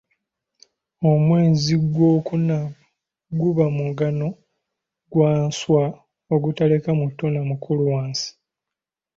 Omwezi 1.11 1.73
gwokuna 1.93 2.57
guba 3.39 3.65
mugano 3.77 4.27
gwa 5.11 5.31
nswa 5.47 5.83
ogutaleka 6.33 6.89
muto 6.99 7.25
na 7.33 7.41
mukulu 7.49 7.83
wansi. 7.93 8.29